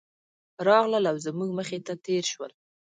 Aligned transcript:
راغلل 0.67 1.05
او 1.11 1.17
زموږ 1.25 1.49
مخې 1.59 1.79
ته 1.85 1.93
تېر 2.05 2.23
شول. 2.31 2.51